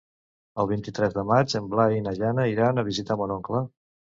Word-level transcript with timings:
El 0.63 0.69
vint-i-tres 0.71 1.13
de 1.17 1.25
maig 1.33 1.53
en 1.61 1.67
Blai 1.75 1.99
i 1.99 2.07
na 2.07 2.15
Jana 2.23 2.49
iran 2.55 2.85
a 2.85 2.89
visitar 2.89 3.19
mon 3.23 3.39
oncle. 3.41 3.67